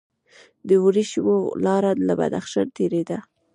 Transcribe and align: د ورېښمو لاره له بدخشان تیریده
د 0.67 0.69
ورېښمو 0.83 1.39
لاره 1.65 1.91
له 2.07 2.13
بدخشان 2.19 2.67
تیریده 2.75 3.17